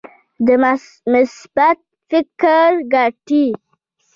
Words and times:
د 0.45 0.47
مثبت 1.15 1.79
فکر 2.09 2.69
ګټې. 2.93 3.45